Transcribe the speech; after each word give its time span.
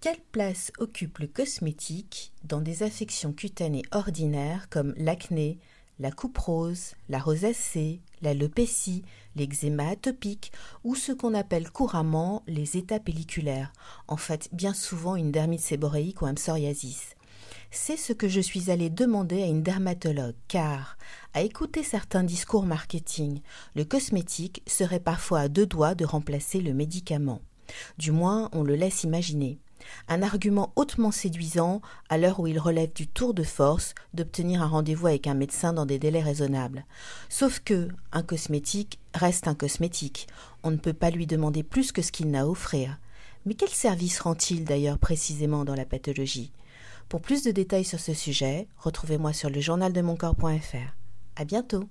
Quelle 0.00 0.20
place 0.30 0.70
occupe 0.78 1.18
le 1.18 1.26
cosmétique 1.26 2.32
dans 2.44 2.60
des 2.60 2.84
affections 2.84 3.32
cutanées 3.32 3.82
ordinaires 3.90 4.68
comme 4.70 4.94
l'acné, 4.96 5.58
la 5.98 6.12
coupe 6.12 6.38
rose, 6.38 6.94
la 7.08 7.18
rosacée, 7.18 8.00
la 8.22 8.34
lopécie, 8.34 9.02
l'eczéma 9.34 9.88
atopique 9.88 10.52
ou 10.84 10.94
ce 10.94 11.10
qu'on 11.10 11.34
appelle 11.34 11.70
couramment 11.70 12.44
les 12.46 12.76
états 12.76 13.00
pelliculaires, 13.00 13.72
en 14.06 14.16
fait 14.16 14.48
bien 14.52 14.74
souvent 14.74 15.16
une 15.16 15.32
dermite 15.32 15.60
séboréique 15.60 16.22
ou 16.22 16.26
un 16.26 16.34
psoriasis 16.34 17.16
c'est 17.70 17.96
ce 17.96 18.12
que 18.12 18.28
je 18.28 18.40
suis 18.40 18.70
allée 18.70 18.90
demander 18.90 19.42
à 19.42 19.46
une 19.46 19.62
dermatologue, 19.62 20.34
car, 20.48 20.96
à 21.34 21.42
écouter 21.42 21.82
certains 21.82 22.24
discours 22.24 22.64
marketing, 22.64 23.40
le 23.74 23.84
cosmétique 23.84 24.62
serait 24.66 25.00
parfois 25.00 25.40
à 25.40 25.48
deux 25.48 25.66
doigts 25.66 25.94
de 25.94 26.06
remplacer 26.06 26.60
le 26.60 26.72
médicament. 26.72 27.42
Du 27.98 28.12
moins, 28.12 28.48
on 28.52 28.62
le 28.62 28.74
laisse 28.74 29.04
imaginer. 29.04 29.58
Un 30.08 30.22
argument 30.22 30.72
hautement 30.76 31.10
séduisant 31.10 31.80
à 32.08 32.18
l'heure 32.18 32.40
où 32.40 32.46
il 32.46 32.58
relève 32.58 32.92
du 32.92 33.06
tour 33.06 33.34
de 33.34 33.42
force 33.42 33.94
d'obtenir 34.14 34.62
un 34.62 34.66
rendez-vous 34.66 35.06
avec 35.06 35.26
un 35.26 35.34
médecin 35.34 35.72
dans 35.72 35.86
des 35.86 35.98
délais 35.98 36.22
raisonnables. 36.22 36.84
Sauf 37.28 37.60
que 37.60 37.88
un 38.12 38.22
cosmétique 38.22 38.98
reste 39.14 39.48
un 39.48 39.54
cosmétique. 39.54 40.26
On 40.62 40.70
ne 40.70 40.76
peut 40.76 40.92
pas 40.92 41.10
lui 41.10 41.26
demander 41.26 41.62
plus 41.62 41.92
que 41.92 42.02
ce 42.02 42.12
qu'il 42.12 42.30
n'a 42.30 42.42
à 42.42 42.46
offrir. 42.46 42.98
Mais 43.46 43.54
quel 43.54 43.70
service 43.70 44.20
rend-il 44.20 44.64
d'ailleurs 44.64 44.98
précisément 44.98 45.64
dans 45.64 45.74
la 45.74 45.86
pathologie? 45.86 46.52
Pour 47.08 47.22
plus 47.22 47.42
de 47.42 47.50
détails 47.50 47.84
sur 47.84 48.00
ce 48.00 48.12
sujet, 48.12 48.68
retrouvez-moi 48.76 49.32
sur 49.32 49.48
le 49.48 49.60
journaldemoncorps.fr. 49.60 50.94
À 51.36 51.44
bientôt! 51.44 51.88